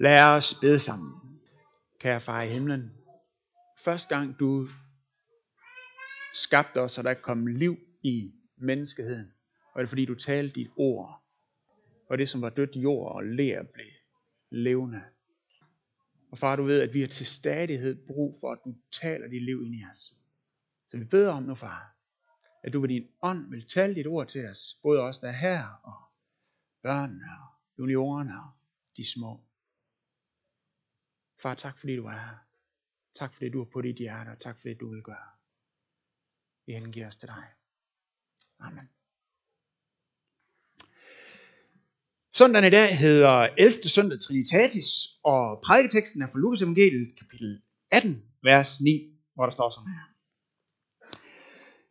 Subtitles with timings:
[0.00, 1.40] Lad os bede sammen.
[1.98, 2.92] Kære far i himlen,
[3.84, 4.68] første gang du
[6.34, 9.32] skabte os, og der kom liv i menneskeheden,
[9.74, 11.22] og det er fordi du talte dit ord,
[12.10, 13.86] og det som var dødt jord og lær blev
[14.50, 15.02] levende.
[16.30, 19.42] Og far, du ved, at vi har til stadighed brug for, at du taler dit
[19.42, 20.14] liv ind i os.
[20.86, 21.96] Så vi beder om nu, far,
[22.62, 25.32] at du ved din ånd vil tale dit ord til os, både os, der er
[25.32, 25.94] her, og
[26.82, 27.48] børnene, og
[27.78, 28.50] juniorerne, og
[28.96, 29.40] de små.
[31.42, 32.36] Far, tak fordi du er her.
[33.14, 35.28] Tak fordi du er på dit hjerte, og tak fordi du vil gøre.
[36.66, 37.44] Vi hengiver os til dig.
[38.60, 38.88] Amen.
[42.36, 43.82] Søndagen i dag hedder 11.
[43.84, 44.86] søndag Trinitatis,
[45.24, 50.14] og prædiketeksten er fra Lukas evangeliet, kapitel 18, vers 9, hvor der står sådan her.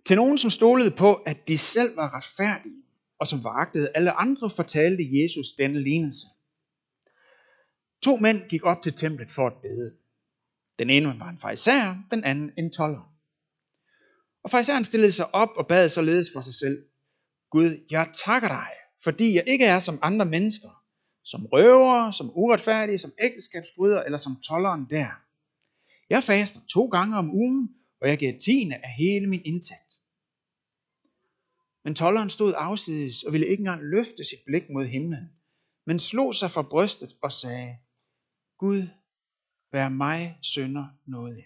[0.06, 2.84] Til nogen, som stolede på, at de selv var retfærdige,
[3.20, 6.28] og som vagtede alle andre, fortalte Jesus denne lignelse.
[8.04, 9.96] To mænd gik op til templet for at bede.
[10.80, 13.14] Den ene var en fejser, den anden en toller.
[14.44, 16.86] Og fejseren stillede sig op og bad således for sig selv.
[17.50, 18.68] Gud, jeg takker dig,
[19.04, 20.84] fordi jeg ikke er som andre mennesker,
[21.24, 25.08] som røver, som uretfærdige, som ægteskabsbryder eller som tolleren der.
[26.10, 27.70] Jeg faster to gange om ugen,
[28.02, 30.02] og jeg giver tiende af hele min indtægt.
[31.84, 35.30] Men tolleren stod afsides og ville ikke engang løfte sit blik mod himlen,
[35.86, 37.78] men slog sig for brystet og sagde,
[38.64, 38.88] Gud,
[39.72, 41.46] vær mig sønder nådig.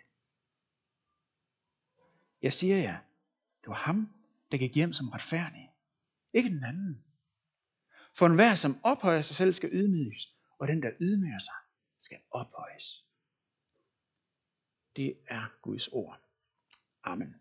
[2.41, 2.97] Jeg siger jer,
[3.61, 4.13] det var ham,
[4.51, 5.69] der gik hjem som retfærdig,
[6.33, 7.03] ikke den anden.
[8.13, 11.53] For enhver, som ophøjer sig selv, skal ydmyges, og den, der ydmyger sig,
[11.99, 13.05] skal ophøjes.
[14.95, 16.21] Det er Guds ord.
[17.03, 17.35] Amen.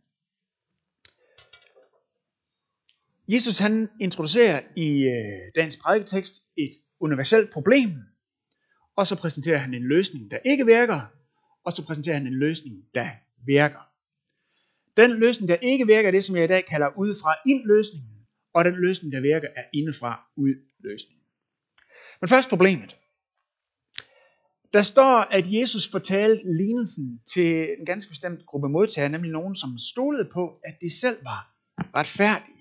[3.28, 8.15] Jesus han introducerer i øh, dagens prædiketekst et universelt problem,
[8.96, 11.00] og så præsenterer han en løsning, der ikke virker,
[11.64, 13.08] og så præsenterer han en løsning, der
[13.46, 13.88] virker.
[14.96, 18.10] Den løsning, der ikke virker, er det, som jeg i dag kalder udefra ind løsningen,
[18.54, 21.24] og den løsning, der virker, er indefra ud løsningen.
[22.20, 22.96] Men først problemet.
[24.72, 29.78] Der står, at Jesus fortalte lignelsen til en ganske bestemt gruppe modtagere, nemlig nogen, som
[29.78, 31.54] stolede på, at de selv var
[31.94, 32.55] retfærdige.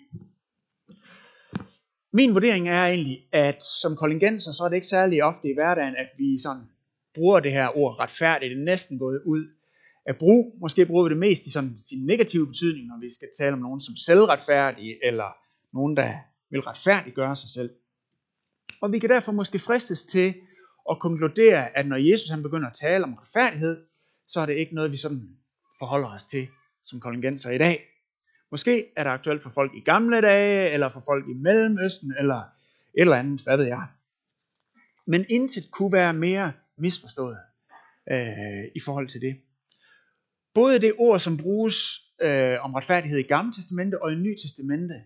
[2.20, 5.96] Min vurdering er egentlig, at som kollegenser, så er det ikke særlig ofte i hverdagen,
[5.96, 6.64] at vi sådan
[7.14, 8.50] bruger det her ord retfærdigt.
[8.50, 9.44] Det er næsten gået ud
[10.06, 10.58] af brug.
[10.62, 13.60] Måske bruger vi det mest i sådan sin negative betydning, når vi skal tale om
[13.60, 15.30] nogen som selvretfærdige, eller
[15.74, 16.14] nogen, der
[16.50, 17.70] vil retfærdiggøre sig selv.
[18.82, 20.34] Og vi kan derfor måske fristes til
[20.92, 23.78] at konkludere, at når Jesus han begynder at tale om retfærdighed,
[24.28, 25.38] så er det ikke noget, vi sådan
[25.80, 26.48] forholder os til
[26.84, 27.95] som kollegenser i dag.
[28.56, 32.36] Måske er det aktuelt for folk i gamle dage, eller for folk i Mellemøsten, eller
[32.36, 33.88] et eller andet, hvad ved jeg.
[35.08, 37.38] Men intet kunne være mere misforstået
[38.12, 39.38] øh, i forhold til det.
[40.54, 41.76] Både det ord, som bruges
[42.22, 45.04] øh, om retfærdighed i Gamle Testamente og i Nye Testamente,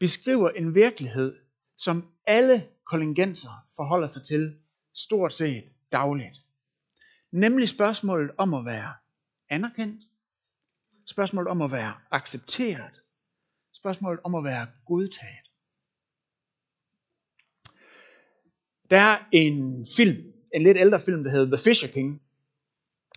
[0.00, 1.36] beskriver en virkelighed,
[1.76, 4.54] som alle kollegenser forholder sig til
[4.94, 6.36] stort set dagligt.
[7.30, 8.92] Nemlig spørgsmålet om at være
[9.48, 10.02] anerkendt,
[11.06, 13.00] spørgsmålet om at være accepteret,
[13.74, 15.50] spørgsmålet om at være godtaget.
[18.90, 22.20] Der er en film, en lidt ældre film, der hedder The Fisher King,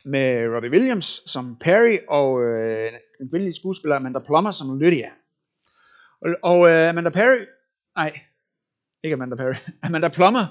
[0.05, 5.11] med Robbie Williams som Perry og øh, en kvindelig skuespiller Amanda Plummer som Lydia.
[6.21, 7.45] Og, og øh, Amanda Perry,
[7.95, 8.19] nej,
[9.03, 9.55] ikke Amanda Perry,
[9.87, 10.45] Amanda Plummer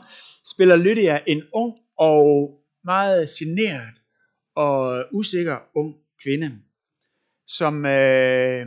[0.54, 2.50] spiller Lydia en ung og
[2.84, 3.94] meget generet
[4.56, 6.62] og usikker ung kvinde,
[7.46, 8.66] som øh,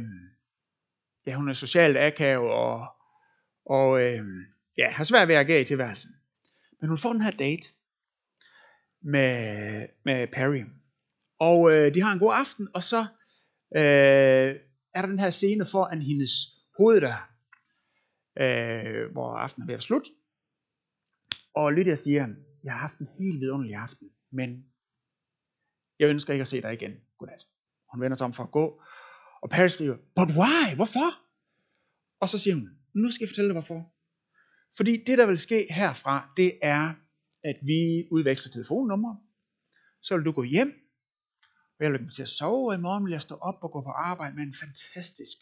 [1.27, 2.87] ja, hun er socialt akavet og,
[3.65, 4.25] og øh,
[4.77, 6.11] ja, har svært ved at agere i tilværelsen.
[6.81, 7.69] Men hun får den her date
[9.01, 10.63] med, med Perry.
[11.39, 12.99] Og øh, de har en god aften, og så
[13.75, 14.55] øh,
[14.93, 16.31] er der den her scene foran hendes
[16.77, 17.35] hoveddør,
[18.39, 20.09] øh, hvor aftenen er ved at slutte.
[21.55, 22.27] Og Lydia siger,
[22.63, 24.65] jeg har haft en helt vidunderlig aften, men
[25.99, 26.93] jeg ønsker ikke at se dig igen.
[27.17, 27.47] Godnat.
[27.91, 28.81] Hun vender sig om for at gå,
[29.41, 30.75] og Paris skriver, but why?
[30.75, 31.09] Hvorfor?
[32.19, 33.93] Og så siger hun, nu skal jeg fortælle dig hvorfor.
[34.77, 36.93] Fordi det, der vil ske herfra, det er,
[37.43, 39.15] at vi udveksler telefonnummer.
[40.01, 40.73] Så vil du gå hjem,
[41.79, 43.71] og jeg vil komme til at sove, og i morgen vil jeg stå op og
[43.71, 45.37] gå på arbejde med en fantastisk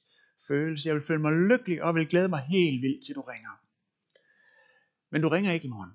[0.47, 0.87] følelse.
[0.87, 3.61] Jeg vil føle mig lykkelig, og vil glæde mig helt vildt, til du ringer.
[5.11, 5.91] Men du ringer ikke i morgen.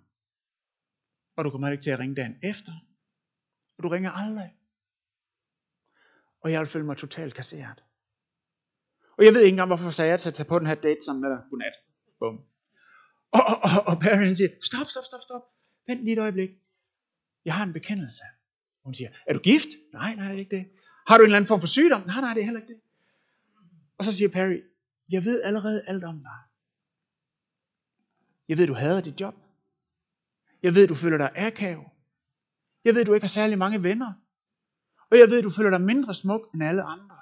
[1.37, 2.73] Og du kommer ikke til at ringe dagen efter.
[3.79, 4.51] Og du ringer aldrig.
[6.43, 7.85] Og jeg vil føle mig totalt kasseret.
[9.19, 11.01] Og jeg ved ikke engang, hvorfor sagde jeg til at tage på den her date
[11.05, 11.41] sammen med dig.
[11.51, 11.73] Godnat.
[12.19, 12.41] Bum.
[13.31, 15.43] Og, og, og, og Perrin siger, stop, stop, stop, stop.
[15.87, 16.51] Vent lige et øjeblik.
[17.45, 18.23] Jeg har en bekendelse.
[18.85, 19.69] Hun siger, er du gift?
[19.93, 20.67] Nej, nej, det er ikke det.
[21.07, 22.03] Har du en eller anden form for sygdom?
[22.07, 22.81] Nej, nej, det er heller ikke det.
[23.99, 24.61] Og så siger Perry,
[25.11, 26.39] jeg ved allerede alt om dig.
[28.49, 29.35] Jeg ved, du hader dit job.
[30.63, 31.87] Jeg ved, du føler dig akavet.
[32.85, 34.13] Jeg ved, du ikke har særlig mange venner.
[35.13, 37.17] Og jeg ved, du føler dig mindre smuk end alle andre.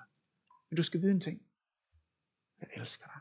[0.70, 1.42] Men du skal vide en ting.
[2.60, 3.20] Jeg elsker dig.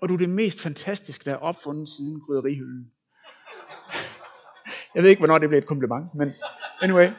[0.00, 2.92] Og du er det mest fantastiske, der er opfundet siden grydderihylden.
[4.94, 6.32] Jeg ved ikke, hvornår det blev et kompliment, men
[6.80, 7.10] anyway.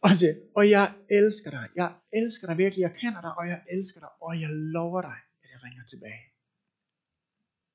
[0.00, 1.68] Og, siger, og jeg elsker dig.
[1.76, 2.82] Jeg elsker dig virkelig.
[2.82, 4.08] Jeg kender dig, og jeg elsker dig.
[4.20, 6.22] Og jeg lover dig, at jeg ringer tilbage.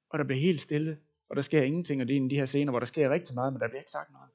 [0.09, 0.99] Og der bliver helt stille,
[1.29, 2.01] og der sker ingenting.
[2.01, 3.67] Og det er en af de her scener, hvor der sker rigtig meget, men der
[3.67, 4.29] bliver ikke sagt noget.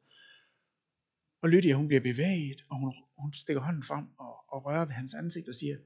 [1.40, 4.94] Og Lydia, hun bliver bevæget, og hun, hun stikker hånden frem og, og rører ved
[4.94, 5.78] hans ansigt og siger,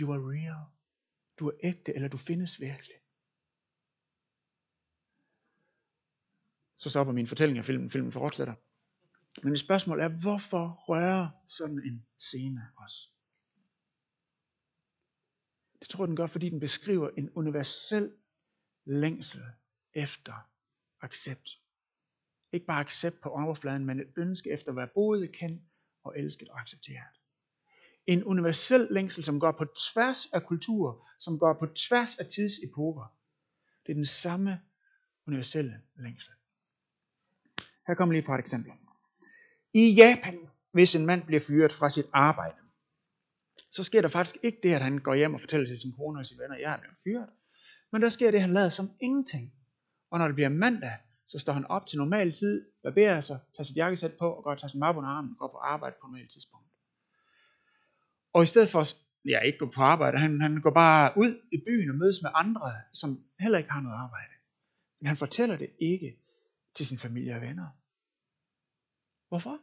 [0.00, 0.64] You are real.
[1.38, 2.96] Du er ægte, eller du findes virkelig.
[6.78, 7.90] Så stopper min fortælling af filmen.
[7.90, 8.54] Filmen fortsætter.
[9.42, 13.12] Men spørgsmål er, hvorfor rører sådan en scene os?
[15.80, 18.16] Det tror jeg, den gør, fordi den beskriver en universel
[18.84, 19.42] længsel
[19.94, 20.50] efter
[21.00, 21.61] accept.
[22.52, 25.62] Ikke bare accept på overfladen, men et ønske efter at være både kendt
[26.04, 27.20] og elsket og accepteret.
[28.06, 33.16] En universel længsel, som går på tværs af kultur, som går på tværs af tidsepoker.
[33.86, 34.60] Det er den samme
[35.26, 36.32] universelle længsel.
[37.86, 38.74] Her kommer lige et par eksempler.
[39.72, 40.38] I Japan,
[40.72, 42.56] hvis en mand bliver fyret fra sit arbejde,
[43.70, 46.20] så sker der faktisk ikke det, at han går hjem og fortæller til sin kone
[46.20, 47.28] og sine venner, jeg er blevet fyret.
[47.92, 49.52] Men der sker det, at han lader som ingenting.
[50.10, 50.98] Og når det bliver mandag,
[51.32, 54.50] så står han op til normal tid, barberer sig, tager sit jakkesæt på og går
[54.50, 56.66] og tager sin mappe under armen og går på arbejde på normal tidspunkt.
[58.32, 58.82] Og i stedet for
[59.24, 62.30] ja, ikke gå på arbejde, han, han går bare ud i byen og mødes med
[62.34, 64.32] andre, som heller ikke har noget arbejde.
[65.00, 66.18] Men han fortæller det ikke
[66.74, 67.68] til sin familie og venner.
[69.28, 69.58] Hvorfor?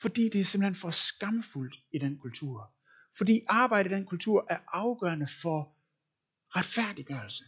[0.00, 2.74] Fordi det er simpelthen for skamfuldt i den kultur.
[3.18, 5.76] Fordi arbejde i den kultur er afgørende for
[6.56, 7.44] retfærdiggørelse.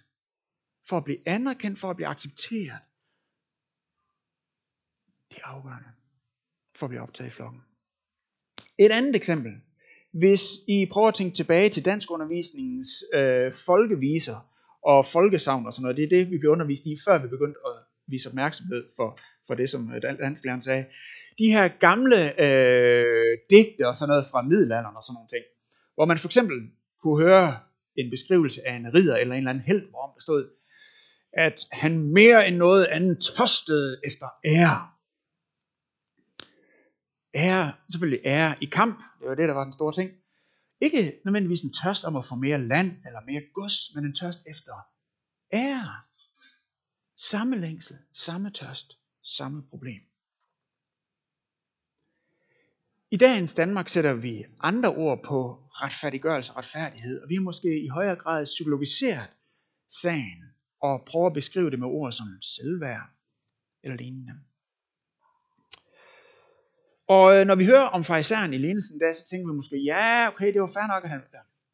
[0.89, 2.81] For at blive anerkendt, for at blive accepteret.
[5.31, 5.89] Det er afgørende
[6.79, 7.61] for at blive optaget i flokken.
[8.79, 9.53] Et andet eksempel.
[10.13, 14.39] Hvis I prøver at tænke tilbage til danskundervisningens øh, folkeviser
[14.83, 17.61] og folkesavn og sådan noget, det er det, vi blev undervist i, før vi begyndte
[17.67, 17.73] at
[18.07, 20.85] vise opmærksomhed for, for det, som øh, dansklæreren sagde.
[21.39, 25.45] De her gamle øh, digte og sådan noget fra middelalderen og sådan nogle ting,
[25.95, 26.57] hvor man for eksempel
[27.03, 27.61] kunne høre
[27.97, 30.51] en beskrivelse af en ridder eller en eller anden held, hvor der stod,
[31.33, 34.91] at han mere end noget andet tørstede efter ære.
[37.35, 40.11] Ære, selvfølgelig ære i kamp, det var det, der var den store ting.
[40.81, 44.41] Ikke nødvendigvis en tørst om at få mere land eller mere gods, men en tørst
[44.47, 44.73] efter
[45.53, 45.95] ære.
[47.17, 50.03] Samme længsel, samme tørst, samme problem.
[53.11, 57.85] I dagens Danmark sætter vi andre ord på retfærdiggørelse og retfærdighed, og vi har måske
[57.85, 59.31] i højere grad psykologiseret
[59.89, 60.45] sagen
[60.81, 63.03] og prøver at beskrive det med ord som selvværd
[63.83, 64.35] eller lignende.
[67.09, 70.29] Og øh, når vi hører om farisæren i lignelsen der, så tænker vi måske, ja,
[70.29, 71.21] okay, det var fair nok, at han,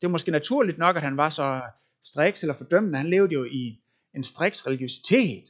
[0.00, 1.62] det var måske naturligt nok, at han var så
[2.02, 2.98] striks eller fordømmende.
[2.98, 3.80] Han levede jo i
[4.14, 5.44] en striks religiøsitet.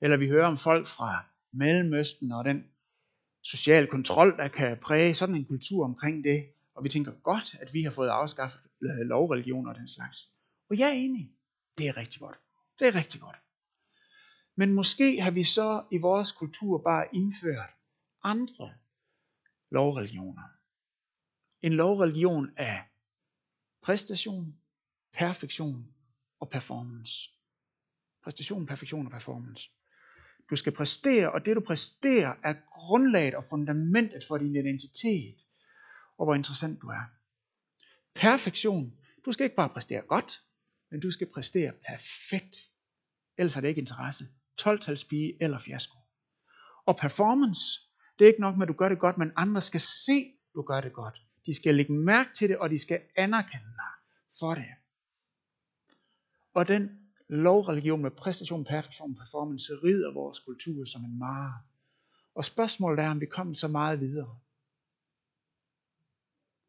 [0.00, 2.64] Eller vi hører om folk fra Mellemøsten og den
[3.42, 6.46] social kontrol, der kan præge sådan en kultur omkring det.
[6.74, 10.28] Og vi tænker godt, at vi har fået afskaffet øh, lovreligioner og den slags.
[10.70, 11.30] Og jeg er enig.
[11.78, 12.38] Det er rigtig godt.
[12.78, 13.36] Det er rigtig godt.
[14.56, 17.70] Men måske har vi så i vores kultur bare indført
[18.22, 18.74] andre
[19.70, 20.42] lovreligioner.
[21.62, 22.84] En lovreligion af
[23.82, 24.56] præstation,
[25.12, 25.94] perfektion
[26.40, 27.30] og performance.
[28.24, 29.70] Præstation, perfektion og performance.
[30.50, 35.36] Du skal præstere, og det du præsterer er grundlaget og fundamentet for din identitet,
[36.18, 37.04] og hvor interessant du er.
[38.14, 38.92] Perfektion.
[39.24, 40.42] Du skal ikke bare præstere godt,
[40.90, 42.56] men du skal præstere perfekt.
[43.38, 44.28] Ellers er det ikke interesse.
[44.62, 45.98] 12-talspige eller fiasko.
[46.86, 47.80] Og performance,
[48.18, 50.54] det er ikke nok med, at du gør det godt, men andre skal se, at
[50.54, 51.22] du gør det godt.
[51.46, 53.92] De skal lægge mærke til det, og de skal anerkende dig
[54.38, 54.66] for det.
[56.54, 61.62] Og den lovreligion med præstation, perfektion, performance rider vores kultur som en mare.
[62.34, 64.38] Og spørgsmålet er, om vi kommer så meget videre,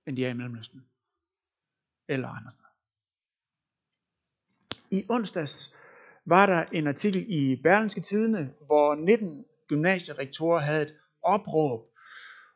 [0.05, 0.85] end de er i Mellemøsten.
[2.07, 2.66] Eller andre steder.
[4.91, 5.75] I onsdags
[6.25, 11.81] var der en artikel i Berlingske Tidene, hvor 19 gymnasierektorer havde et opråb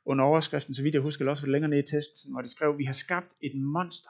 [0.05, 2.77] under overskriften, så vidt jeg husker, eller også længere ned i teksten, hvor de skrev,
[2.77, 4.09] vi har skabt et monster.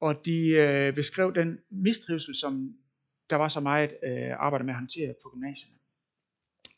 [0.00, 2.74] Og de øh, beskrev den mistrivsel, som
[3.30, 5.78] der var så meget øh, arbejde med at håndtere på gymnasierne.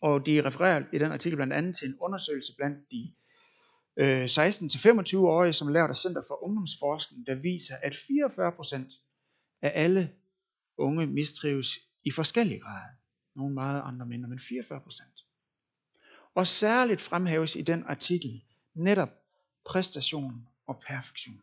[0.03, 3.15] Og de refererer i den artikel blandt andet til en undersøgelse blandt de
[3.97, 9.06] øh, 16-25-årige, som er lavet af Center for Ungdomsforskning, der viser, at 44%
[9.63, 10.13] af alle
[10.79, 12.89] unge mistrives i forskellige grader.
[13.35, 16.31] Nogle meget, andre mindre, men 44%.
[16.35, 18.43] Og særligt fremhæves i den artikel
[18.75, 19.11] netop
[19.67, 21.43] præstation og perfektion.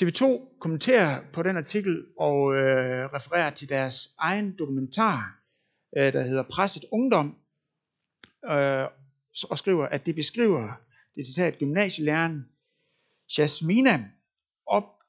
[0.00, 0.24] TV2
[0.58, 5.40] kommenterer på den artikel og øh, refererer til deres egen dokumentar,
[5.96, 7.38] øh, der hedder Presset Ungdom,
[8.44, 8.86] øh,
[9.50, 10.72] og skriver, at det beskriver,
[11.14, 12.48] det citat, gymnasielæreren
[13.38, 14.10] Jasmina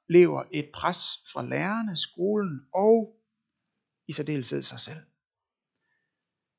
[0.06, 0.98] oplever et pres
[1.34, 3.16] fra lærerne, skolen og
[4.08, 5.02] i særdeleshed sig selv.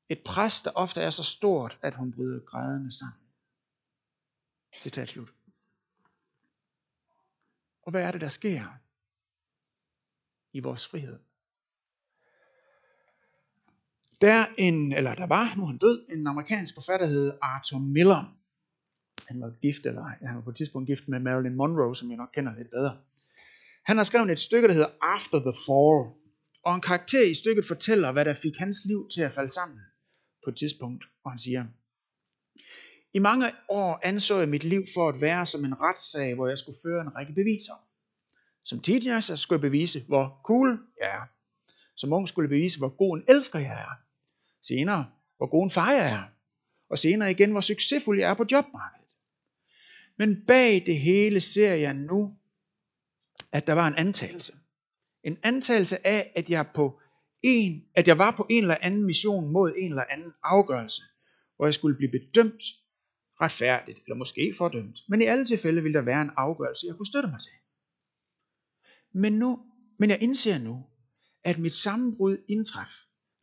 [0.09, 3.27] Et pres, der ofte er så stort, at hun bryder grædende sammen.
[4.73, 5.33] Citat slut.
[7.81, 8.77] Og hvad er det, der sker
[10.53, 11.19] i vores frihed?
[14.21, 18.37] Der, en, eller der var, nu han død, en amerikansk forfatter, hed Arthur Miller.
[19.27, 22.17] Han var gift, eller han var på et tidspunkt gift med Marilyn Monroe, som jeg
[22.17, 22.97] nok kender lidt bedre.
[23.87, 25.97] Han har skrevet et stykke, der hedder After the Fall.
[26.65, 29.79] Og en karakter i stykket fortæller, hvad der fik hans liv til at falde sammen
[30.43, 31.03] på et tidspunkt.
[31.23, 31.65] Og han siger,
[33.13, 36.57] i mange år anså jeg mit liv for at være som en retssag, hvor jeg
[36.57, 37.73] skulle føre en række beviser.
[38.63, 41.25] Som teenager skulle jeg bevise, hvor cool jeg er.
[41.95, 43.93] Som ung skulle jeg bevise, hvor god en elsker jeg er.
[44.61, 45.05] Senere,
[45.37, 46.23] hvor god en far jeg er.
[46.89, 49.13] Og senere igen, hvor succesfuld jeg er på jobmarkedet.
[50.17, 52.37] Men bag det hele ser jeg nu,
[53.57, 54.53] at der var en antagelse.
[55.23, 56.99] En antagelse af, at jeg, på
[57.41, 61.01] en, at jeg var på en eller anden mission mod en eller anden afgørelse,
[61.55, 62.63] hvor jeg skulle blive bedømt
[63.41, 64.99] retfærdigt, eller måske fordømt.
[65.09, 67.51] Men i alle tilfælde ville der være en afgørelse, jeg kunne støtte mig til.
[69.13, 69.59] Men, nu,
[69.99, 70.85] men jeg indser nu,
[71.43, 72.89] at mit sammenbrud indtræf,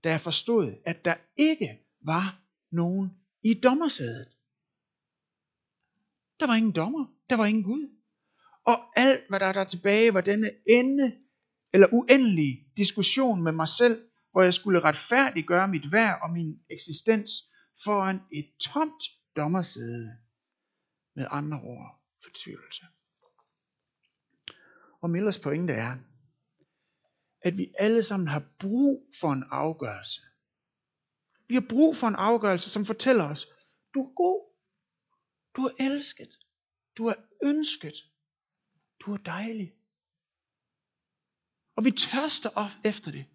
[0.04, 3.10] da jeg forstod, at der ikke var nogen
[3.42, 4.28] i dommersædet.
[6.40, 8.03] Der var ingen dommer, der var ingen Gud.
[8.66, 11.18] Og alt, hvad der er der tilbage, var denne ende,
[11.72, 17.30] eller uendelige diskussion med mig selv, hvor jeg skulle retfærdiggøre mit værd og min eksistens
[17.84, 19.04] foran et tomt
[19.36, 20.16] dommersæde.
[21.16, 22.86] Med andre ord, fortvivlelse.
[25.00, 25.96] Og Millers pointe er,
[27.40, 30.20] at vi alle sammen har brug for en afgørelse.
[31.48, 33.46] Vi har brug for en afgørelse, som fortæller os,
[33.94, 34.54] du er god,
[35.56, 36.38] du er elsket,
[36.98, 37.94] du er ønsket,
[39.06, 39.74] du er dejlig.
[41.76, 43.26] Og vi tørster op efter det.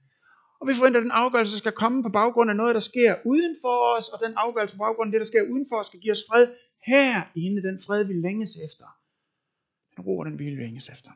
[0.59, 3.55] Og vi forventer, at den afgørelse skal komme på baggrund af noget, der sker uden
[3.61, 5.99] for os, og den afgørelse på baggrund af det, der sker uden for os, skal
[5.99, 8.85] give os fred herinde, den fred, vi længes efter.
[9.95, 11.11] Den ro, den vi længes efter.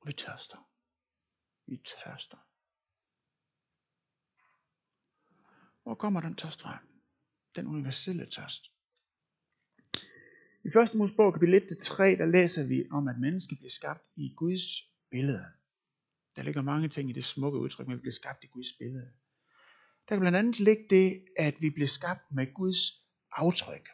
[0.00, 0.68] Og vi tørster.
[1.66, 2.36] Vi tørster.
[5.82, 6.78] Hvor kommer den tørst fra?
[7.56, 8.72] Den universelle tørst.
[10.64, 10.94] I 1.
[10.94, 14.62] Mosebog kapitel 1-3, der læser vi om, at mennesket bliver skabt i Guds
[15.10, 15.46] billede.
[16.36, 19.10] Der ligger mange ting i det smukke udtryk, men vi bliver skabt i Guds billede.
[20.08, 22.78] Der kan blandt andet ligge det, at vi bliver skabt med Guds
[23.32, 23.88] aftryk.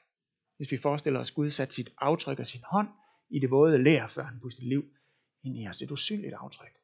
[0.56, 2.88] Hvis vi forestiller os, at Gud satte sit aftryk af sin hånd
[3.30, 4.85] i det våde lær, før han pustede liv
[5.42, 5.82] ind i os.
[5.82, 6.78] Et usynligt aftryk.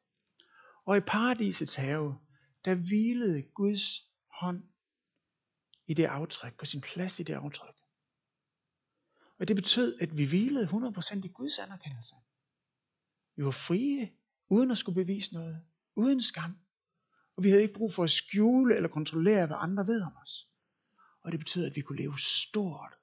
[0.85, 2.17] Og i paradisets have,
[2.65, 4.01] der hvilede Guds
[4.39, 4.63] hånd
[5.87, 7.75] i det aftryk, på sin plads i det aftryk.
[9.39, 12.15] Og det betød, at vi hvilede 100% i Guds anerkendelse.
[13.35, 14.11] Vi var frie,
[14.49, 15.61] uden at skulle bevise noget,
[15.95, 16.57] uden skam.
[17.35, 20.49] Og vi havde ikke brug for at skjule eller kontrollere, hvad andre ved om os.
[21.23, 22.93] Og det betød, at vi kunne leve stort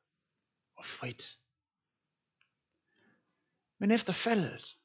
[0.77, 1.39] og frit.
[3.79, 4.79] Men efter faldet,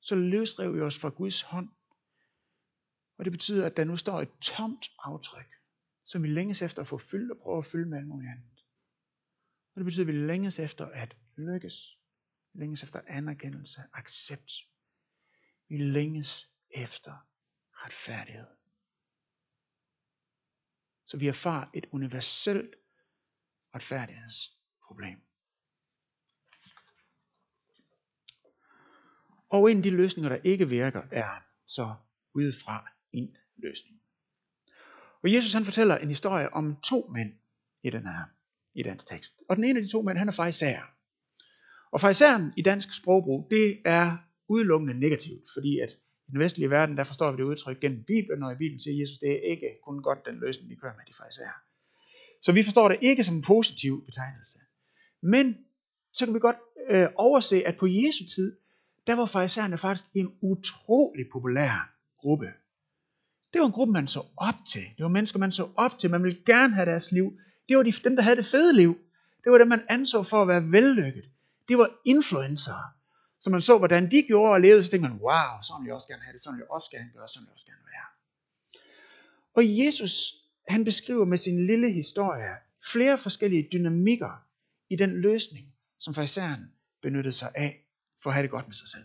[0.00, 1.68] så løsrev vi os fra Guds hånd.
[3.18, 5.50] Og det betyder, at der nu står et tomt aftryk,
[6.04, 8.55] som vi længes efter at få fyldt og prøve at fylde med alt muligt andet.
[9.76, 11.98] Og det betyder, at vi længes efter at lykkes.
[12.52, 14.52] Vi længes efter anerkendelse, accept.
[15.68, 17.28] Vi længes efter
[17.72, 18.46] retfærdighed.
[21.06, 22.74] Så vi erfarer et universelt
[23.74, 25.20] retfærdighedsproblem.
[29.48, 31.94] Og en af de løsninger, der ikke virker, er så
[32.34, 34.02] udefra en løsning.
[35.22, 37.38] Og Jesus han fortæller en historie om to mænd
[37.82, 38.35] i den her
[38.76, 39.42] i dansk tekst.
[39.48, 40.78] Og den ene af de to mænd, han er fejser.
[41.92, 44.16] Og fejseren i dansk sprogbrug, det er
[44.48, 45.90] udelukkende negativt, fordi at
[46.28, 49.00] i den vestlige verden, der forstår vi det udtryk gennem Bibelen, og i Bibelen siger
[49.00, 51.42] Jesus, det er ikke kun godt den løsning, vi kører med de fejser.
[52.42, 54.58] Så vi forstår det ikke som en positiv betegnelse.
[55.22, 55.56] Men
[56.12, 56.56] så kan vi godt
[56.90, 58.56] øh, overse, at på Jesu tid,
[59.06, 62.46] der var farisæerne faktisk en utrolig populær gruppe.
[63.52, 64.80] Det var en gruppe, man så op til.
[64.96, 66.10] Det var mennesker, man så op til.
[66.10, 67.38] Man ville gerne have deres liv.
[67.68, 68.98] Det var de, dem, der havde det fede liv.
[69.44, 71.30] Det var dem, man anså for at være vellykket.
[71.68, 72.96] Det var influencer.
[73.40, 75.94] Så man så, hvordan de gjorde og levede, så tænkte man, wow, sådan vil jeg
[75.94, 77.84] også gerne have det, sådan vil jeg også gerne gøre, sådan vil jeg også gerne
[77.86, 78.06] være.
[79.54, 80.34] Og Jesus,
[80.68, 82.56] han beskriver med sin lille historie
[82.92, 84.46] flere forskellige dynamikker
[84.90, 87.86] i den løsning, som farisæeren benyttede sig af
[88.22, 89.04] for at have det godt med sig selv.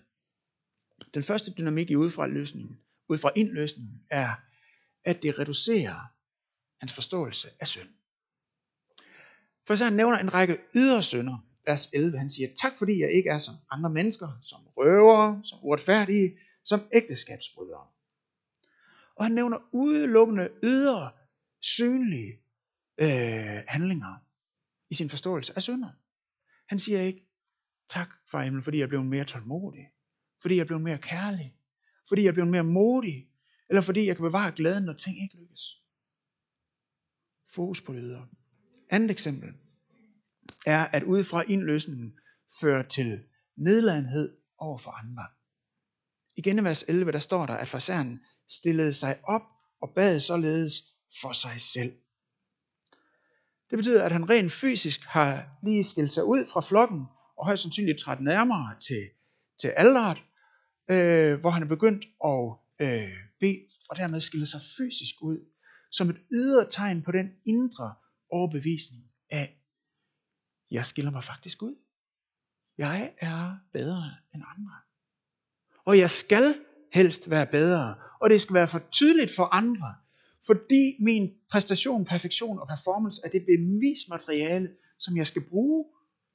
[1.14, 4.34] Den første dynamik i udefra løsningen, udefra indløsningen, er,
[5.04, 6.12] at det reducerer
[6.80, 7.90] hans forståelse af synd.
[9.72, 12.18] For så han nævner en række ydre synder, vers 11.
[12.18, 16.82] Han siger, tak fordi jeg ikke er som andre mennesker, som røvere, som uretfærdige, som
[16.94, 17.88] ægteskabsbrydere.
[19.16, 21.12] Og han nævner udelukkende ydre,
[21.62, 22.32] synlige
[22.98, 24.16] øh, handlinger
[24.90, 25.90] i sin forståelse af synder.
[26.68, 27.28] Han siger ikke,
[27.90, 29.88] tak for himlen, fordi jeg blev mere tålmodig,
[30.42, 31.56] fordi jeg blev mere kærlig,
[32.08, 33.30] fordi jeg blev mere modig,
[33.70, 35.84] eller fordi jeg kan bevare glæden, når ting ikke lykkes.
[37.48, 38.28] Fokus på det ydre.
[38.92, 39.50] Andet eksempel
[40.66, 42.14] er, at udefra indløsningen
[42.62, 43.24] fører til
[43.58, 45.26] nedladenhed over for andre.
[46.36, 48.20] Igen i vers 11, der står der, at forsæren
[48.50, 49.42] stillede sig op
[49.82, 50.74] og bad således
[51.22, 51.94] for sig selv.
[53.70, 57.06] Det betyder, at han rent fysisk har lige skilt sig ud fra flokken,
[57.38, 59.10] og højst sandsynligt træt nærmere til,
[59.62, 60.18] til alderet,
[60.90, 62.58] øh, hvor han er begyndt at
[62.88, 65.40] øh, bede, og dermed skille sig fysisk ud,
[65.92, 67.94] som et ydre tegn på den indre
[68.32, 69.62] overbevisning af,
[70.72, 71.76] jeg skiller mig faktisk ud.
[72.78, 74.76] Jeg er bedre end andre.
[75.86, 76.56] Og jeg skal
[76.94, 77.96] helst være bedre.
[78.22, 79.96] Og det skal være for tydeligt for andre.
[80.46, 85.86] Fordi min præstation, perfektion og performance er det bevismateriale, som jeg skal bruge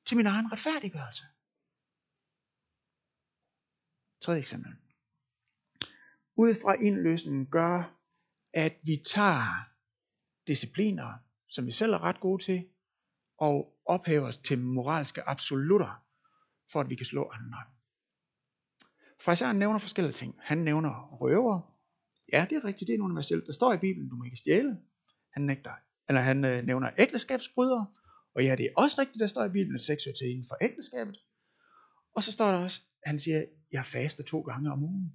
[0.07, 1.25] til min egen retfærdiggørelse.
[4.21, 4.73] Tredje eksempel.
[6.37, 8.01] Ud fra indløsningen gør,
[8.53, 9.69] at vi tager
[10.47, 12.67] discipliner, som vi selv er ret gode til,
[13.39, 16.05] og ophæve os til moralske absolutter,
[16.73, 17.59] for at vi kan slå andre.
[19.21, 20.35] Fraisereren nævner forskellige ting.
[20.41, 21.61] Han nævner røver.
[22.33, 23.47] Ja, det er rigtigt, det er en universelt.
[23.47, 24.79] Der står i Bibelen, du må ikke stjæle.
[25.33, 25.73] Han, nægter,
[26.09, 27.87] eller han øh, nævner ægteskabsbrydere.
[28.35, 30.57] Og ja, det er også rigtigt, der står i Bibelen, at sex til inden for
[30.65, 31.17] ægteskabet.
[32.15, 35.13] Og så står der også, han siger, jeg faster to gange om ugen.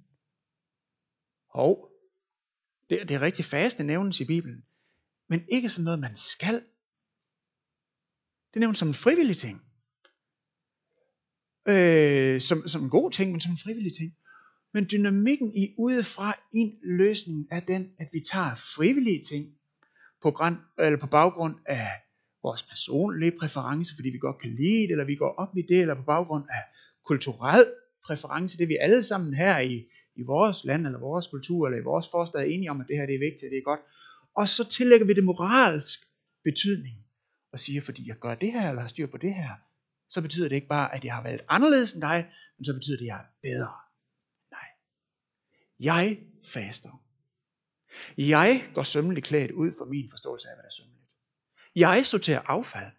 [1.54, 1.90] Hov,
[2.90, 4.64] det, det er rigtig faste nævnes i Bibelen.
[5.32, 6.54] Men ikke som noget, man skal.
[8.48, 9.62] Det er nævnt som en frivillig ting.
[11.68, 14.16] Øh, som, som en god ting, men som en frivillig ting.
[14.74, 19.54] Men dynamikken i udefra ind løsningen er den, at vi tager frivillige ting
[20.22, 21.88] på, græn, eller på baggrund af
[22.42, 25.80] vores personlige præference, fordi vi godt kan lide det, eller vi går op i det,
[25.80, 26.62] eller på baggrund af
[27.04, 27.66] kulturel
[28.04, 29.84] præference, det vi alle sammen her i,
[30.16, 32.96] i vores land, eller vores kultur, eller i vores forstad er enige om, at det
[32.96, 33.80] her det er vigtigt, det er godt.
[34.36, 35.98] Og så tillægger vi det moralsk
[36.44, 36.96] betydning,
[37.52, 39.52] og siger, fordi jeg gør det her, eller har styr på det her,
[40.08, 42.96] så betyder det ikke bare, at jeg har valgt anderledes end dig, men så betyder
[42.96, 43.78] det, at jeg er bedre.
[44.50, 44.68] Nej.
[45.80, 47.02] Jeg faster.
[48.18, 51.08] Jeg går sømmeligt klædt ud for min forståelse af, hvad der er sømmeligt.
[51.74, 52.92] Jeg sorterer affald.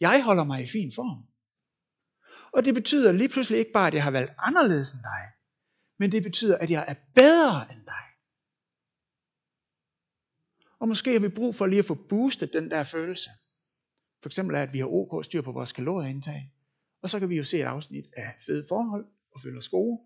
[0.00, 1.26] Jeg holder mig i fin form.
[2.52, 5.22] Og det betyder lige pludselig ikke bare, at jeg har valgt anderledes end dig,
[5.98, 8.05] men det betyder, at jeg er bedre end dig.
[10.80, 13.30] Og måske har vi brug for lige at få boostet den der følelse.
[14.22, 16.52] For eksempel er, at vi har OK styr på vores kalorieindtag.
[17.02, 20.00] Og så kan vi jo se et afsnit af fede forhold og føle os gode.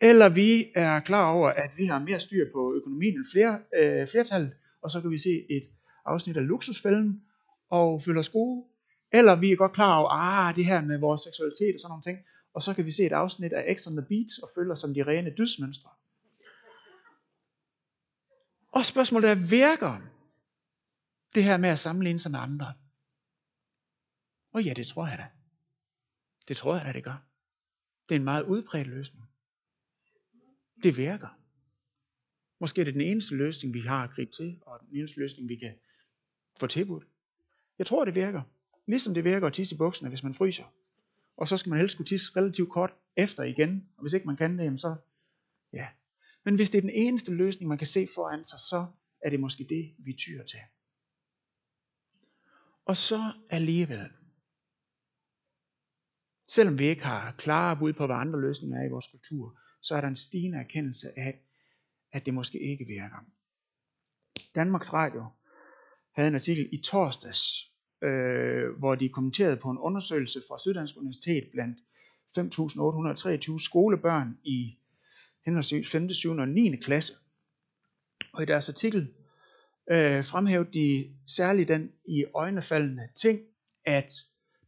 [0.00, 4.08] Eller vi er klar over, at vi har mere styr på økonomien end flere, øh,
[4.08, 5.62] flertallet, og så kan vi se et
[6.06, 7.22] afsnit af Luksusfælden
[7.70, 8.64] og føle os gode.
[9.12, 12.02] Eller vi er godt klar over, ah, det her med vores seksualitet og sådan nogle
[12.02, 12.18] ting,
[12.54, 14.78] og så kan vi se et afsnit af X on the Beats og føle os
[14.78, 15.90] som de rene dysmønstre.
[18.70, 20.00] Og spørgsmålet er, virker
[21.34, 22.74] det her med at sammenligne sig med andre?
[24.52, 25.26] Og ja, det tror jeg da.
[26.48, 27.26] Det tror jeg da, det gør.
[28.08, 29.24] Det er en meget udbredt løsning.
[30.82, 31.28] Det virker.
[32.58, 35.48] Måske er det den eneste løsning, vi har at gribe til, og den eneste løsning,
[35.48, 35.74] vi kan
[36.60, 37.04] få tilbudt.
[37.78, 38.42] Jeg tror, det virker.
[38.86, 40.64] Ligesom det virker at tisse i bukserne, hvis man fryser.
[41.36, 43.88] Og så skal man helst kunne tisse relativt kort efter igen.
[43.96, 44.96] Og hvis ikke man kan det, så
[45.72, 45.88] ja.
[46.44, 48.86] Men hvis det er den eneste løsning, man kan se foran sig, så
[49.24, 50.60] er det måske det, vi tyrer til.
[52.84, 54.08] Og så alligevel,
[56.48, 59.94] selvom vi ikke har klare bud på, hvad andre løsninger er i vores kultur, så
[59.94, 61.40] er der en stigende erkendelse af,
[62.12, 63.24] at det måske ikke virker.
[64.54, 65.24] Danmarks Radio
[66.12, 67.40] havde en artikel i torsdags,
[68.02, 71.78] øh, hvor de kommenterede på en undersøgelse fra Syddansk Universitet blandt
[72.38, 74.79] 5.823 skolebørn i
[75.44, 76.30] henholdsvis 5., 7.
[76.30, 76.76] og 9.
[76.76, 77.12] klasse.
[78.32, 79.08] Og i deres artikel
[79.90, 83.40] øh, fremhævede de særligt den i øjnefaldende ting,
[83.84, 84.12] at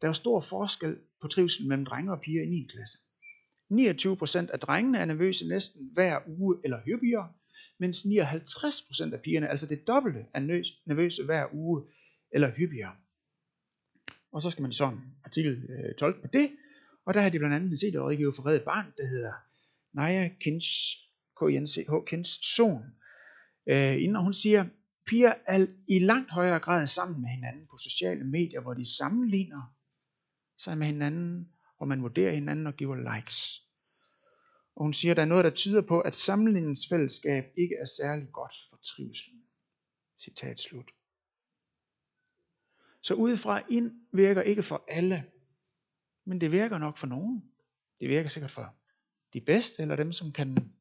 [0.02, 2.66] der er stor forskel på trivsel mellem drenge og piger i 9.
[2.70, 2.98] klasse.
[3.72, 7.32] 29% af drengene er nervøse næsten hver uge eller hyppigere,
[7.78, 10.40] mens 59% af pigerne, altså det dobbelte, er
[10.87, 11.82] nervøse hver uge
[12.32, 12.92] eller hyppigere.
[14.32, 16.50] Og så skal man i sådan artikel øh, 12 på det,
[17.04, 19.32] og der har de blandt andet set et rådgiver for Red Barn, der hedder
[19.92, 20.66] Naja Kins,
[21.37, 22.83] K-I-N-C-H, Kins Son,
[23.66, 24.66] øh, inden hun siger,
[25.07, 29.74] piger er i langt højere grad sammen med hinanden på sociale medier, hvor de sammenligner
[30.59, 33.62] sig med hinanden, hvor man vurderer hinanden og giver likes.
[34.76, 38.28] Og hun siger, at der er noget, der tyder på, at sammenligningsfællesskab ikke er særlig
[38.33, 39.42] godt for trivselen.
[40.18, 40.90] Citat slut.
[43.02, 45.24] Så udefra ind virker ikke for alle,
[46.24, 47.42] men det virker nok for nogen.
[48.00, 48.82] Det virker sikkert for
[49.33, 50.75] de bedste, eller dem, som kan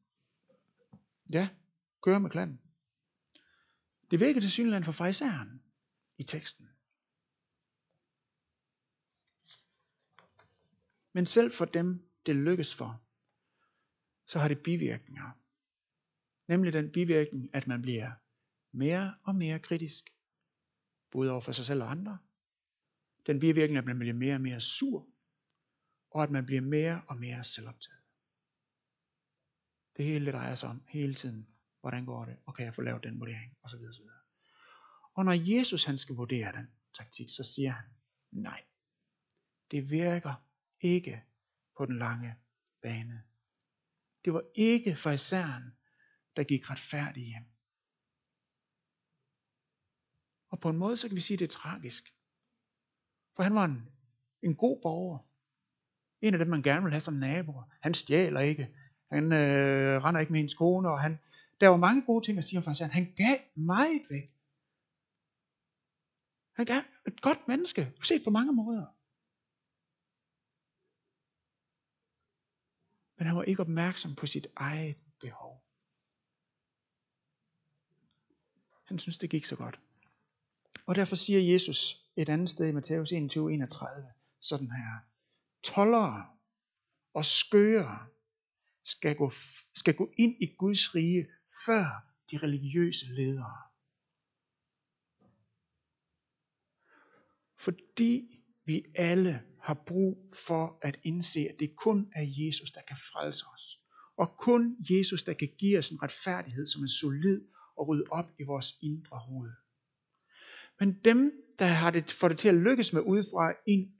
[1.32, 1.48] ja,
[2.02, 2.60] køre med klanen.
[4.10, 5.62] Det virker til synligheden for fejseren
[6.18, 6.68] i teksten.
[11.12, 13.02] Men selv for dem, det lykkes for,
[14.26, 15.30] så har det bivirkninger.
[16.48, 18.12] Nemlig den bivirkning, at man bliver
[18.72, 20.10] mere og mere kritisk,
[21.10, 22.18] både over for sig selv og andre.
[23.26, 25.08] Den bivirkning, at man bliver mere og mere sur,
[26.10, 28.01] og at man bliver mere og mere selvoptaget.
[29.96, 31.48] Det hele det drejer sig om hele tiden.
[31.80, 32.36] Hvordan går det?
[32.46, 33.56] Og kan jeg få lavet den vurdering?
[33.62, 34.20] Og så videre, så videre.
[35.14, 37.84] Og når Jesus han skal vurdere den taktik, så siger han,
[38.30, 38.64] nej,
[39.70, 40.34] det virker
[40.80, 41.22] ikke
[41.76, 42.34] på den lange
[42.82, 43.22] bane.
[44.24, 45.76] Det var ikke for isæren,
[46.36, 47.44] der gik retfærdigt hjem.
[50.48, 52.14] Og på en måde, så kan vi sige, at det er tragisk.
[53.36, 53.88] For han var en,
[54.42, 55.18] en god borger.
[56.20, 57.64] En af dem, man gerne vil have som naboer.
[57.80, 58.76] Han stjæler ikke.
[59.12, 60.88] Han øh, render ikke med hendes kone.
[60.88, 61.18] Og han,
[61.60, 62.90] der var mange gode ting at sige om farisæren.
[62.90, 64.30] Han gav meget væk.
[66.52, 67.92] Han er et godt menneske.
[68.02, 68.86] Set på mange måder.
[73.18, 75.64] Men han var ikke opmærksom på sit eget behov.
[78.84, 79.80] Han synes, det gik så godt.
[80.86, 84.98] Og derfor siger Jesus et andet sted i Matthæus 21, 31, sådan her.
[85.62, 86.26] Tollere
[87.14, 88.06] og skøre
[88.84, 89.32] skal gå,
[89.74, 91.26] skal gå ind i Guds rige
[91.66, 93.56] før de religiøse ledere.
[97.58, 102.96] Fordi vi alle har brug for at indse, at det kun er Jesus, der kan
[102.96, 103.80] frelse os.
[104.16, 107.40] Og kun Jesus, der kan give os en retfærdighed, som er solid
[107.76, 109.52] og rydde op i vores indre hoved.
[110.80, 113.92] Men dem, der har det, får det til at lykkes med udefra ind,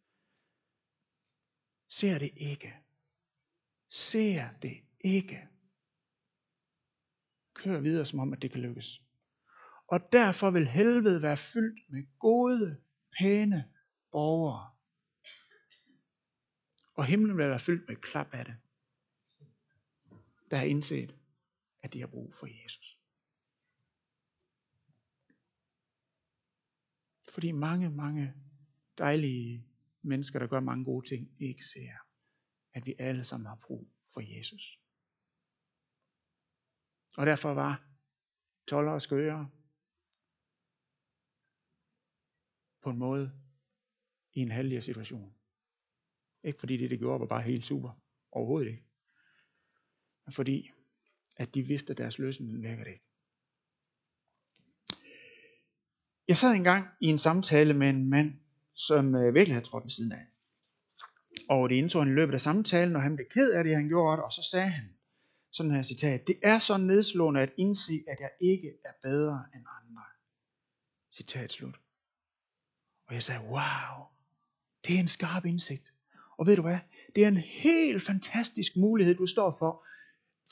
[1.89, 2.82] ser det ikke.
[3.95, 5.49] Ser det ikke.
[7.55, 9.03] Kør videre, som om, at det kan lykkes.
[9.87, 12.83] Og derfor vil helvede være fyldt med gode,
[13.19, 13.73] pæne
[14.13, 14.71] borgere,
[16.95, 18.57] og himlen vil være fyldt med et klap af det.
[20.51, 21.17] Der har indset,
[21.83, 22.99] at de har brug for Jesus.
[27.29, 28.35] Fordi mange, mange
[28.99, 29.67] dejlige
[30.03, 32.12] mennesker, der gør mange gode ting, ikke ser,
[32.75, 34.81] at vi alle sammen har brug for Jesus.
[37.17, 37.85] Og derfor var
[38.67, 39.51] toller og skøre
[42.83, 43.33] på en måde
[44.33, 45.35] i en heldig situation.
[46.43, 47.91] Ikke fordi det, det gjorde, var bare helt super.
[48.31, 48.85] Overhovedet ikke.
[50.25, 50.71] Men fordi,
[51.37, 53.05] at de vidste, at deres løsning virker det ikke.
[56.29, 58.41] Jeg sad engang i en samtale med en mand,
[58.75, 60.27] som øh, virkelig havde trådt ved siden af.
[61.49, 63.89] Og det indtog han i løbet af samtalen, og han blev ked af det, han
[63.89, 64.85] gjorde, og så sagde han,
[65.53, 69.65] sådan her citat, det er så nedslående at indse, at jeg ikke er bedre end
[69.81, 70.03] andre.
[71.13, 71.81] Citat slut.
[73.07, 74.07] Og jeg sagde, wow,
[74.87, 75.93] det er en skarp indsigt.
[76.39, 76.79] Og ved du hvad?
[77.15, 79.87] Det er en helt fantastisk mulighed, du står for,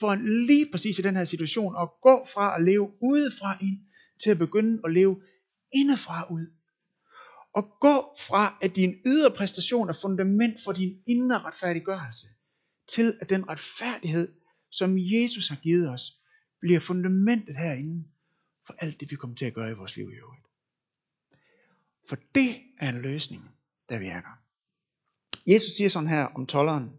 [0.01, 0.15] for
[0.49, 3.79] lige præcis i den her situation, at gå fra at leve udefra ind,
[4.23, 5.23] til at begynde at leve
[5.73, 6.47] indefra ud.
[7.53, 12.27] Og gå fra, at din ydre præstation er fundament for din indre retfærdiggørelse,
[12.89, 14.33] til at den retfærdighed,
[14.71, 16.21] som Jesus har givet os,
[16.61, 18.05] bliver fundamentet herinde
[18.67, 20.45] for alt det, vi kommer til at gøre i vores liv i øvrigt.
[22.09, 23.51] For det er en løsning,
[23.89, 24.41] der virker.
[25.47, 26.91] Jesus siger sådan her om tolleren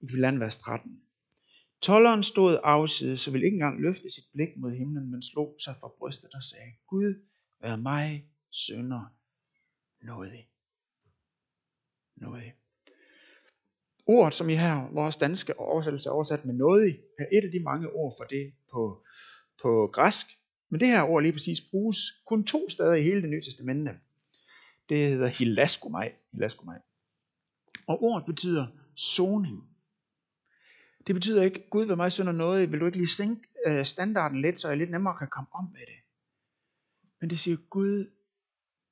[0.00, 1.02] i Kapitel 13.
[1.80, 5.74] Tolleren stod afside, så ville ikke engang løfte sit blik mod himlen, men slog sig
[5.80, 7.14] for brystet og sagde, Gud,
[7.60, 9.17] vær mig sønder
[10.00, 10.48] nådig.
[12.16, 12.54] Nådig.
[14.06, 17.60] Ordet, som I her, vores danske oversættelse er oversat med nådig, er et af de
[17.60, 19.04] mange ord for det på,
[19.62, 20.26] på græsk.
[20.68, 23.90] Men det her ord lige præcis bruges kun to steder i hele det nye testamente.
[24.88, 26.10] Det hedder hilaskomai.
[26.32, 26.78] hilaskomai.
[27.86, 29.70] Og ordet betyder soning.
[31.06, 34.40] Det betyder ikke, Gud vil mig synder noget, vil du ikke lige sænke øh, standarden
[34.40, 35.98] lidt, så jeg lidt nemmere kan komme om med det.
[37.20, 38.10] Men det siger, Gud,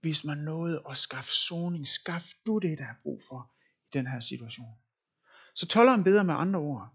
[0.06, 1.86] vis mig noget og skaf soning.
[1.86, 3.52] Skaf du det, der er brug for
[3.86, 4.74] i den her situation.
[5.54, 6.94] Så tolleren beder med andre ord.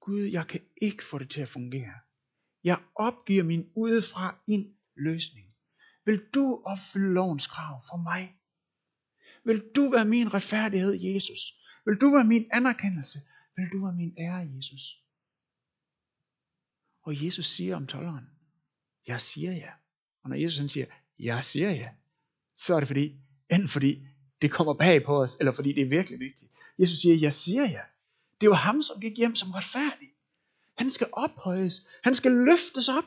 [0.00, 1.94] Gud, jeg kan ikke få det til at fungere.
[2.64, 5.46] Jeg opgiver min udefra ind løsning.
[6.04, 8.36] Vil du opfylde lovens krav for mig?
[9.44, 11.40] Vil du være min retfærdighed, Jesus?
[11.86, 13.18] Vil du være min anerkendelse?
[13.56, 14.82] Vil du være min ære, Jesus?
[17.02, 18.24] Og Jesus siger om tolleren,
[19.06, 19.70] jeg siger ja.
[20.22, 20.86] Og når Jesus han siger,
[21.18, 21.90] jeg siger ja,
[22.56, 23.16] så er det fordi,
[23.50, 24.06] enten fordi
[24.42, 26.50] det kommer bag på os, eller fordi det er virkelig vigtigt.
[26.78, 27.84] Jesus siger, jeg siger jer.
[28.40, 30.08] Det var ham, som gik hjem som retfærdig.
[30.78, 31.86] Han skal ophøjes.
[32.04, 33.04] Han skal løftes op.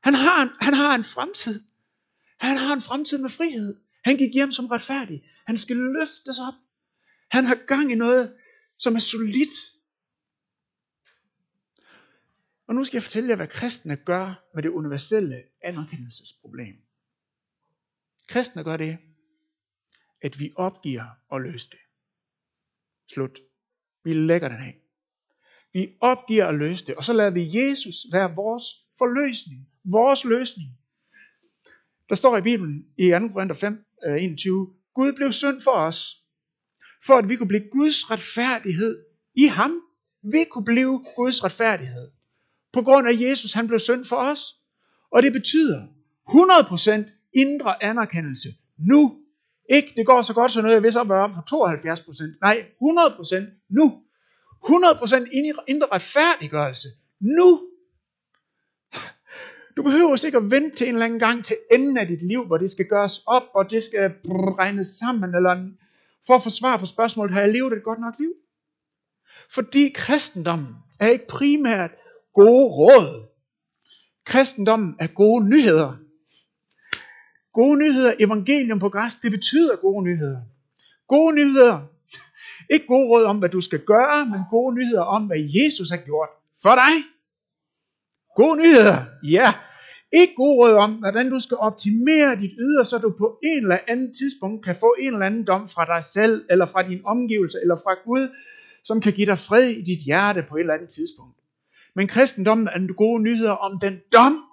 [0.00, 1.62] Han har, en, han har en fremtid.
[2.40, 3.76] Han har en fremtid med frihed.
[4.04, 5.24] Han gik hjem som retfærdig.
[5.46, 6.54] Han skal løftes op.
[7.30, 8.34] Han har gang i noget,
[8.78, 9.54] som er solidt.
[12.66, 16.74] Og nu skal jeg fortælle jer, hvad kristne gør med det universelle anerkendelsesproblem.
[18.28, 18.98] Kristne gør det,
[20.22, 21.78] at vi opgiver at løse det.
[23.12, 23.38] Slut.
[24.04, 24.80] Vi lægger den af.
[25.72, 28.64] Vi opgiver at løse det, og så lader vi Jesus være vores
[28.98, 29.68] forløsning.
[29.84, 30.68] Vores løsning.
[32.08, 33.28] Der står i Bibelen i 2.
[33.28, 33.84] Korinther 5,
[34.18, 36.16] 21, øh, Gud blev synd for os,
[37.06, 39.82] for at vi kunne blive Guds retfærdighed i ham.
[40.22, 42.10] Vi kunne blive Guds retfærdighed.
[42.72, 44.40] På grund af Jesus, han blev synd for os.
[45.10, 45.86] Og det betyder
[46.28, 49.18] 100% indre anerkendelse nu.
[49.70, 52.38] Ikke, det går så godt så noget, jeg vil så være på 72%.
[52.40, 54.02] Nej, 100% nu.
[54.64, 56.88] 100% indre retfærdiggørelse
[57.20, 57.62] nu.
[59.76, 62.46] Du behøver ikke at vente til en eller anden gang til enden af dit liv,
[62.46, 64.14] hvor det skal gøres op, og det skal
[64.58, 65.70] regnes sammen, eller
[66.26, 68.32] for at få svar på spørgsmålet, har jeg levet et godt nok liv?
[69.54, 71.90] Fordi kristendommen er ikke primært
[72.34, 73.28] gode råd.
[74.26, 75.96] Kristendommen er gode nyheder.
[77.60, 80.40] Gode nyheder, evangelium på græsk, det betyder gode nyheder.
[81.08, 81.80] Gode nyheder.
[82.74, 85.96] Ikke gode råd om, hvad du skal gøre, men gode nyheder om, hvad Jesus har
[85.96, 86.28] gjort
[86.62, 86.94] for dig.
[88.36, 89.54] Gode nyheder, ja.
[90.12, 93.78] Ikke gode råd om, hvordan du skal optimere dit ydre, så du på en eller
[93.88, 97.58] anden tidspunkt kan få en eller anden dom fra dig selv, eller fra din omgivelse,
[97.62, 98.28] eller fra Gud,
[98.84, 101.38] som kan give dig fred i dit hjerte på et eller andet tidspunkt.
[101.96, 104.44] Men kristendommen er en gode nyheder om den dom,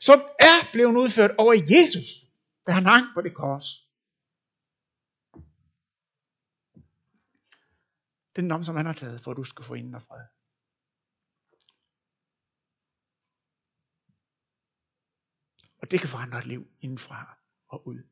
[0.00, 2.06] som er blevet udført over Jesus,
[2.66, 3.88] da han hang på det kors.
[8.36, 10.24] Den dom, som han har taget, for at du skal få inden og fred.
[15.82, 18.02] Og det kan forandre et liv indenfra og ud.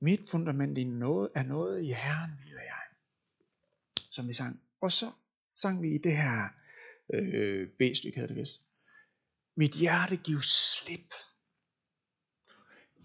[0.00, 2.82] Mit fundament i noget er noget i Herren, vil jeg.
[4.10, 4.62] Som vi sang.
[4.80, 5.12] Og så
[5.54, 6.48] sang vi i det her
[7.14, 8.62] øh, B-stykke, hedder det vist.
[9.56, 11.14] Mit hjerte giv slip.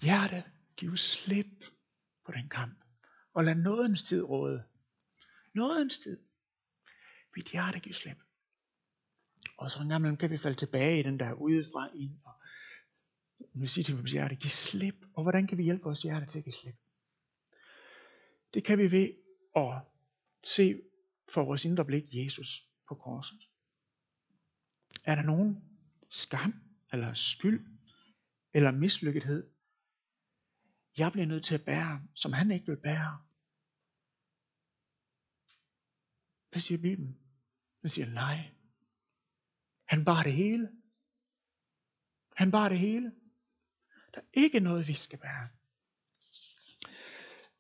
[0.02, 0.44] Hjerte
[0.78, 1.66] giv slip
[2.26, 2.84] på den kamp.
[3.34, 4.64] Og lad nådens tid råde.
[5.54, 6.20] Nådens tid.
[7.36, 8.18] Mit hjerte giv slip.
[9.58, 12.20] Og så en gang kan vi falde tilbage i den der udefra ind.
[12.24, 12.34] Og
[13.54, 15.06] nu siger til vores hjerte, giv slip.
[15.14, 16.76] Og hvordan kan vi hjælpe vores hjerte til at give slip?
[18.54, 19.10] Det kan vi ved
[19.56, 19.82] at
[20.44, 20.82] se
[21.34, 23.51] for vores indre blik Jesus på korset.
[25.04, 25.64] Er der nogen
[26.10, 26.54] skam,
[26.94, 27.68] eller skyld,
[28.54, 29.50] eller mislykkethed,
[30.98, 33.22] jeg bliver nødt til at bære, som han ikke vil bære?
[36.52, 37.18] Hvad siger Bibelen?
[37.82, 38.52] Den siger nej.
[39.86, 40.72] Han bar det hele.
[42.36, 43.12] Han bar det hele.
[44.16, 45.50] Der er ikke noget, vi skal bære.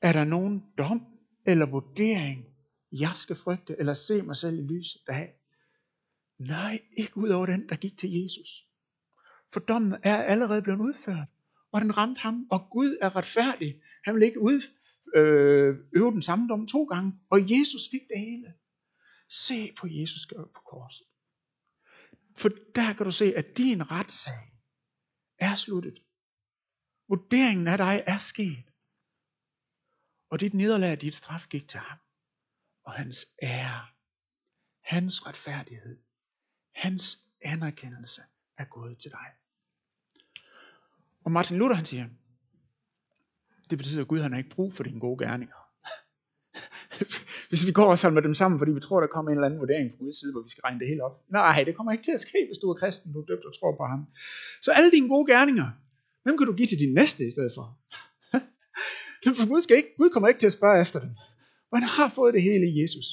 [0.01, 2.45] Er der nogen dom eller vurdering,
[2.91, 5.40] jeg skal frygte, eller se mig selv i lyset af?
[6.47, 8.67] Nej, ikke ud over den, der gik til Jesus.
[9.53, 11.27] For dommen er allerede blevet udført,
[11.71, 13.81] og den ramte ham, og Gud er retfærdig.
[14.05, 14.61] Han vil ikke ud,
[15.15, 18.53] øh, øve den samme dom to gange, og Jesus fik det hele.
[19.29, 21.07] Se på Jesus på korset.
[22.37, 24.51] For der kan du se, at din retssag
[25.37, 26.03] er sluttet.
[27.07, 28.65] Vurderingen af dig er sket.
[30.29, 31.97] Og dit nederlag, dit straf gik til ham.
[32.83, 33.85] Og hans ære,
[34.81, 36.03] hans retfærdighed,
[36.73, 38.21] hans anerkendelse
[38.57, 39.27] er gået til dig.
[41.23, 42.05] Og Martin Luther han siger,
[43.69, 45.55] det betyder, at Gud han har ikke brug for dine gode gerninger.
[47.49, 49.59] hvis vi går og samler dem sammen, fordi vi tror, der kommer en eller anden
[49.59, 51.15] vurdering fra udside, hvor vi skal regne det hele op.
[51.29, 53.53] Nej, det kommer ikke til at ske, hvis du er kristen, du er døbt og
[53.59, 54.01] tror på ham.
[54.61, 55.69] Så alle dine gode gerninger,
[56.23, 57.65] hvem kan du give til din næste i stedet for?
[59.39, 61.09] For Gud, skal ikke, Gud kommer ikke til at spørge efter dem.
[61.71, 63.07] Og han har fået det hele i Jesus.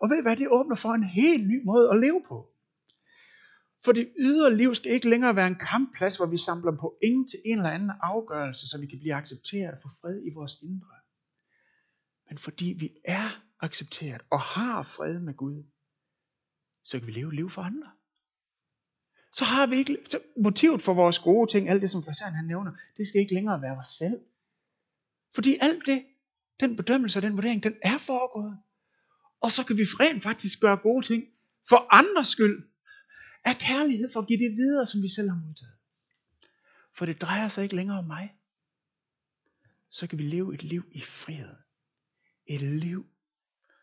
[0.00, 2.51] Og ved I hvad, det åbner for en helt ny måde at leve på.
[3.84, 7.28] For det ydre liv skal ikke længere være en kampplads, hvor vi samler på ingen
[7.28, 10.52] til en eller anden afgørelse, så vi kan blive accepteret og få fred i vores
[10.62, 10.96] indre.
[12.28, 15.64] Men fordi vi er accepteret og har fred med Gud,
[16.84, 17.90] så kan vi leve liv for andre.
[19.32, 22.44] Så har vi ikke, så motivet for vores gode ting, alt det som Faseren han
[22.44, 24.20] nævner, det skal ikke længere være os selv.
[25.34, 26.04] Fordi alt det,
[26.60, 28.58] den bedømmelse og den vurdering, den er foregået.
[29.40, 31.24] Og så kan vi rent faktisk gøre gode ting
[31.68, 32.71] for andres skyld,
[33.44, 35.78] af kærlighed for at give det videre, som vi selv har modtaget.
[36.94, 38.36] For det drejer sig ikke længere om mig.
[39.90, 41.56] Så kan vi leve et liv i frihed.
[42.46, 43.06] Et liv,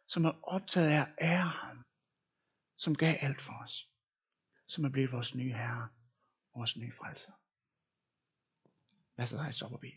[0.07, 1.85] som er optaget af at ære ham,
[2.77, 3.89] som gav alt for os,
[4.67, 5.89] som er blevet vores nye herre,
[6.55, 7.31] vores nye frelser.
[9.17, 9.93] Lad os rejse op og bede.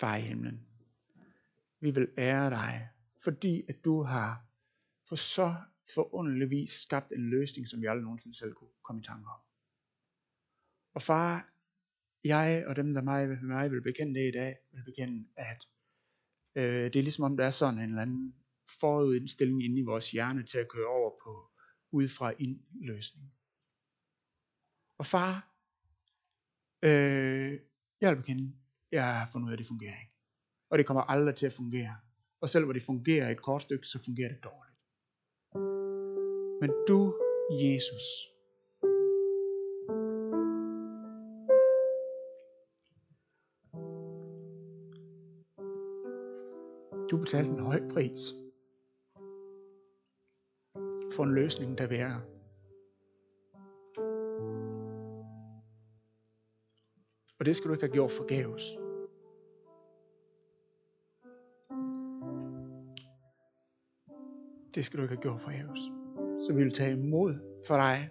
[0.00, 0.67] Far i himlen,
[1.80, 2.88] vi vil ære dig,
[3.24, 4.46] fordi at du har
[5.08, 5.54] på så
[5.94, 9.40] forunderlig vis skabt en løsning, som vi aldrig nogensinde selv kunne komme i tanke om.
[10.94, 11.52] Og far,
[12.24, 15.68] jeg og dem, der mig, mig vil bekende det i dag, vil bekende, at
[16.54, 18.34] øh, det er ligesom om, der er sådan en eller anden
[18.80, 21.50] forudindstilling inde i vores hjerne til at køre over på
[21.90, 23.32] ud fra en løsning.
[24.98, 25.54] Og far,
[26.82, 27.60] øh,
[28.00, 28.56] jeg vil bekende,
[28.92, 30.17] jeg har fundet ud af, at det fungerer ikke.
[30.70, 31.96] Og det kommer aldrig til at fungere.
[32.40, 34.78] Og selv hvor det fungerer et kort stykke, så fungerer det dårligt.
[36.60, 37.14] Men du,
[37.50, 38.04] Jesus,
[47.10, 48.20] du betalte en høj pris
[51.12, 52.20] for en løsning, der virker.
[57.38, 58.87] Og det skal du ikke have gjort forgæves.
[64.78, 65.80] Det skal du ikke have gjort forgæves.
[66.46, 67.34] Så vi vil tage imod
[67.66, 68.10] for dig.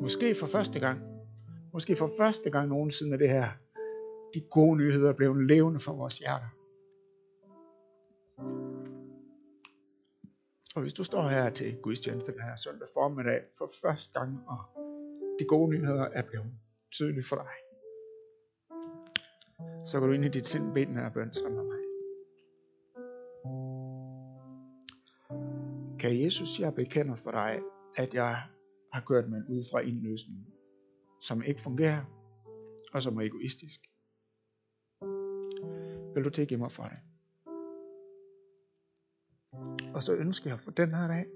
[0.00, 1.00] Måske for første gang.
[1.72, 3.48] Måske for første gang nogensinde er det her.
[4.34, 6.50] De gode nyheder blev levende for vores hjerter.
[10.74, 14.58] Og hvis du står her til gudstjeneste den her søndag formiddag for første gang, og
[15.38, 16.52] de gode nyheder er blevet
[16.92, 17.54] tydelige for dig,
[19.86, 21.59] så går du ind i dit sind bede den her bøn sammen
[26.02, 26.10] med.
[26.10, 27.60] Kan Jesus, jeg bekender for dig,
[27.96, 28.42] at jeg
[28.92, 30.46] har kørt med en ud fra en løsning,
[31.22, 32.04] som ikke fungerer,
[32.94, 33.80] og som er egoistisk.
[36.14, 36.98] Vil du tilgive mig for det?
[39.94, 41.26] Og så ønsker jeg for den her dag,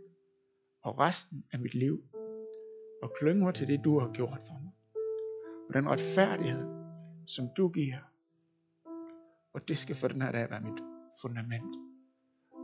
[0.82, 2.04] og resten af mit liv,
[3.02, 4.72] at klynge mig til det, du har gjort for mig.
[5.68, 6.68] Og den retfærdighed,
[7.26, 7.98] som du giver.
[9.54, 10.82] Og det skal for den her dag være mit
[11.22, 11.83] fundament.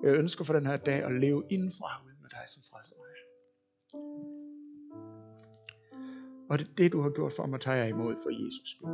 [0.03, 2.95] Jeg ønsker for den her dag at leve indenfra ud med dig som frelser.
[6.51, 8.89] Og det, det du har gjort for mig, tager jeg imod for Jesus skyld.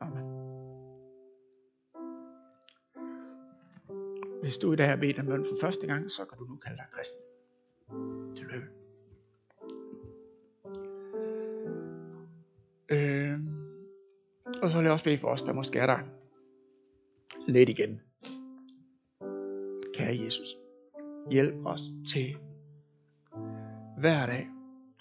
[0.00, 0.26] Amen.
[4.42, 6.56] Hvis du i dag har bedt en bøn for første gang, så kan du nu
[6.56, 7.20] kalde dig kristen.
[8.36, 8.66] Tillykke.
[12.88, 13.40] Øh,
[14.62, 16.19] og så vil jeg også bede for os, der måske er der
[17.52, 18.00] lidt igen.
[19.94, 20.56] Kære Jesus,
[21.30, 21.80] hjælp os
[22.12, 22.36] til
[23.98, 24.48] hver dag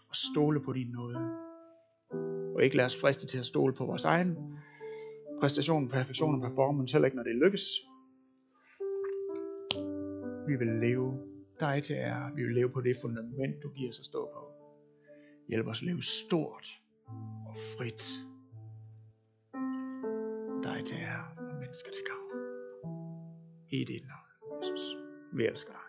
[0.09, 1.17] at stole på din nåde.
[2.55, 4.37] Og ikke lade os friste til at stole på vores egen
[5.39, 7.65] præstation, perfektion og performance, heller ikke når det lykkes.
[10.47, 11.19] Vi vil leve
[11.59, 12.31] dig til ære.
[12.35, 14.51] Vi vil leve på det fundament, du giver os at stå på.
[15.47, 16.67] Hjælp os at leve stort
[17.47, 18.03] og frit.
[20.63, 22.29] Dig til ære mennesker til gavn.
[23.69, 24.95] I dit navn, Jesus.
[25.33, 25.88] Vi elsker dig.